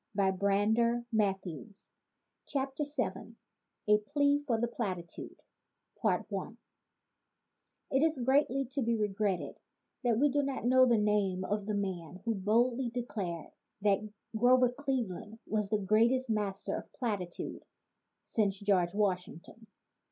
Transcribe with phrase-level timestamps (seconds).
[0.15, 0.37] VII A PLEA
[1.13, 1.93] FOR THE PLATITUDE
[2.51, 3.35] VII
[3.87, 5.35] A PLEA FOR THE PLATITUDE
[6.03, 6.55] IT
[8.01, 9.59] is greatly to be regretted
[10.03, 13.51] that we do not know the name of the man who boldly de clared
[13.83, 14.01] that
[14.35, 17.63] "Grover Cleveland was the greatest master of platitude
[18.23, 19.67] since George Washington."